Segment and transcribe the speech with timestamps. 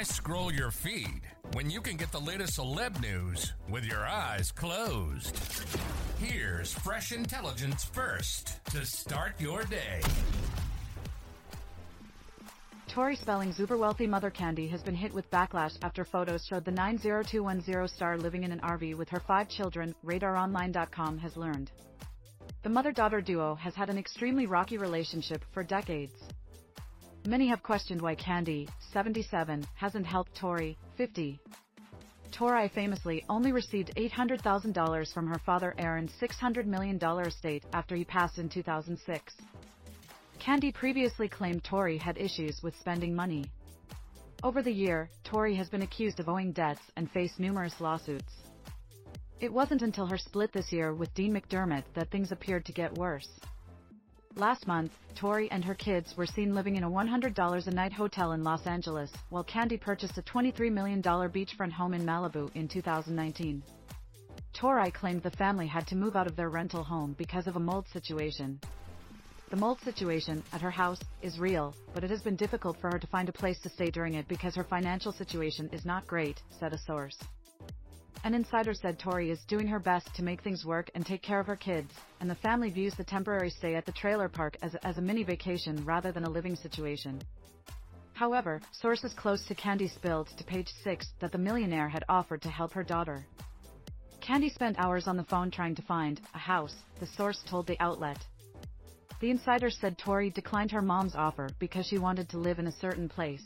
[0.00, 1.20] Why scroll your feed
[1.52, 5.38] when you can get the latest celeb news with your eyes closed?
[6.18, 10.00] Here's fresh intelligence first to start your day.
[12.88, 16.70] Tori Spelling's uber wealthy mother Candy has been hit with backlash after photos showed the
[16.70, 21.70] 90210 star living in an RV with her five children, RadarOnline.com has learned.
[22.62, 26.14] The mother daughter duo has had an extremely rocky relationship for decades.
[27.26, 31.40] Many have questioned why Candy, 77, hasn't helped Tori, 50.
[32.32, 38.38] Tori famously only received $800,000 from her father Aaron's $600 million estate after he passed
[38.38, 39.34] in 2006.
[40.38, 43.44] Candy previously claimed Tori had issues with spending money.
[44.42, 48.32] Over the year, Tori has been accused of owing debts and faced numerous lawsuits.
[49.40, 52.96] It wasn't until her split this year with Dean McDermott that things appeared to get
[52.96, 53.28] worse.
[54.36, 58.32] Last month, Tori and her kids were seen living in a $100 a night hotel
[58.32, 63.60] in Los Angeles, while Candy purchased a $23 million beachfront home in Malibu in 2019.
[64.52, 67.60] Tori claimed the family had to move out of their rental home because of a
[67.60, 68.60] mold situation.
[69.50, 73.00] The mold situation at her house is real, but it has been difficult for her
[73.00, 76.40] to find a place to stay during it because her financial situation is not great,
[76.60, 77.18] said a source.
[78.22, 81.40] An insider said Tori is doing her best to make things work and take care
[81.40, 84.74] of her kids, and the family views the temporary stay at the trailer park as,
[84.82, 87.22] as a mini vacation rather than a living situation.
[88.12, 92.50] However, sources close to Candy spilled to page 6 that the millionaire had offered to
[92.50, 93.24] help her daughter.
[94.20, 97.80] Candy spent hours on the phone trying to find a house, the source told the
[97.80, 98.18] outlet.
[99.20, 102.72] The insider said Tori declined her mom's offer because she wanted to live in a
[102.72, 103.44] certain place.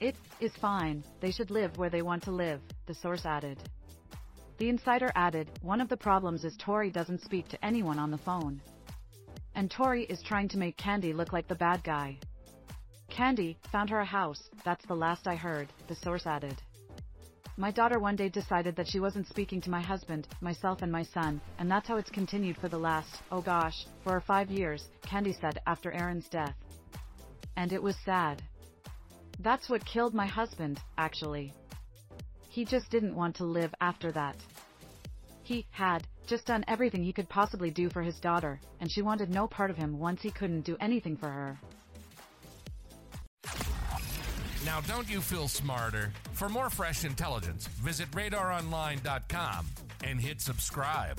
[0.00, 3.58] It is fine, they should live where they want to live, the source added.
[4.56, 8.16] The insider added, one of the problems is Tori doesn't speak to anyone on the
[8.16, 8.62] phone.
[9.54, 12.18] And Tori is trying to make Candy look like the bad guy.
[13.10, 16.56] Candy found her a house, that's the last I heard, the source added.
[17.58, 21.02] My daughter one day decided that she wasn't speaking to my husband, myself and my
[21.02, 24.88] son, and that's how it's continued for the last, oh gosh, four or five years,
[25.02, 26.54] Candy said after Aaron's death.
[27.58, 28.42] And it was sad.
[29.42, 31.54] That's what killed my husband, actually.
[32.50, 34.36] He just didn't want to live after that.
[35.44, 39.30] He had just done everything he could possibly do for his daughter, and she wanted
[39.30, 41.58] no part of him once he couldn't do anything for her.
[44.66, 46.12] Now, don't you feel smarter?
[46.34, 49.66] For more fresh intelligence, visit radaronline.com
[50.04, 51.18] and hit subscribe.